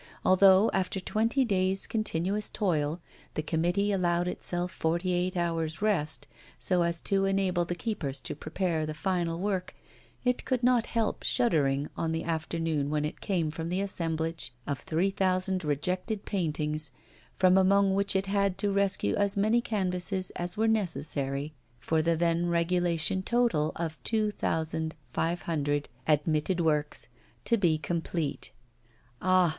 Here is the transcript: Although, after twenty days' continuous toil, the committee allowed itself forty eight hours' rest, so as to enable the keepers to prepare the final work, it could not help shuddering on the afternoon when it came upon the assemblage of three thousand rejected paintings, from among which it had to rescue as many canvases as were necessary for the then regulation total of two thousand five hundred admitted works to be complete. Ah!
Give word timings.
Although, 0.25 0.71
after 0.73 0.99
twenty 0.99 1.45
days' 1.45 1.85
continuous 1.85 2.49
toil, 2.49 2.99
the 3.35 3.43
committee 3.43 3.91
allowed 3.91 4.27
itself 4.27 4.71
forty 4.71 5.13
eight 5.13 5.37
hours' 5.37 5.79
rest, 5.79 6.27
so 6.57 6.81
as 6.81 7.01
to 7.01 7.25
enable 7.25 7.65
the 7.65 7.75
keepers 7.75 8.19
to 8.21 8.35
prepare 8.35 8.87
the 8.87 8.95
final 8.95 9.37
work, 9.39 9.75
it 10.25 10.43
could 10.43 10.63
not 10.63 10.87
help 10.87 11.21
shuddering 11.21 11.87
on 11.95 12.13
the 12.13 12.23
afternoon 12.23 12.89
when 12.89 13.05
it 13.05 13.21
came 13.21 13.49
upon 13.49 13.69
the 13.69 13.79
assemblage 13.79 14.51
of 14.65 14.79
three 14.79 15.11
thousand 15.11 15.63
rejected 15.63 16.25
paintings, 16.25 16.89
from 17.35 17.55
among 17.55 17.93
which 17.93 18.15
it 18.15 18.25
had 18.25 18.57
to 18.57 18.71
rescue 18.71 19.13
as 19.17 19.37
many 19.37 19.61
canvases 19.61 20.31
as 20.31 20.57
were 20.57 20.67
necessary 20.67 21.53
for 21.79 22.01
the 22.01 22.15
then 22.15 22.47
regulation 22.47 23.21
total 23.21 23.71
of 23.75 24.01
two 24.03 24.31
thousand 24.31 24.95
five 25.13 25.43
hundred 25.43 25.89
admitted 26.07 26.59
works 26.59 27.07
to 27.45 27.55
be 27.55 27.77
complete. 27.77 28.51
Ah! 29.21 29.49